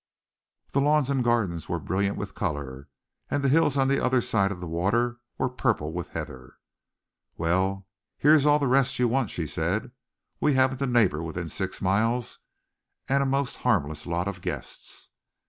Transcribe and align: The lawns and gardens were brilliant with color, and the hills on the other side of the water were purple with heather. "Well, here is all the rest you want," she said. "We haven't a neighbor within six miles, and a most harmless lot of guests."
The 0.71 0.81
lawns 0.81 1.11
and 1.11 1.23
gardens 1.23 1.69
were 1.69 1.77
brilliant 1.77 2.17
with 2.17 2.33
color, 2.33 2.89
and 3.29 3.43
the 3.43 3.49
hills 3.49 3.77
on 3.77 3.87
the 3.87 4.03
other 4.03 4.19
side 4.19 4.51
of 4.51 4.59
the 4.59 4.65
water 4.67 5.19
were 5.37 5.47
purple 5.47 5.93
with 5.93 6.07
heather. 6.07 6.57
"Well, 7.37 7.85
here 8.17 8.33
is 8.33 8.43
all 8.47 8.57
the 8.57 8.65
rest 8.65 8.97
you 8.97 9.07
want," 9.07 9.29
she 9.29 9.45
said. 9.45 9.91
"We 10.39 10.55
haven't 10.55 10.81
a 10.81 10.87
neighbor 10.87 11.21
within 11.21 11.49
six 11.49 11.83
miles, 11.83 12.39
and 13.07 13.21
a 13.21 13.27
most 13.27 13.57
harmless 13.57 14.07
lot 14.07 14.27
of 14.27 14.41
guests." 14.41 15.09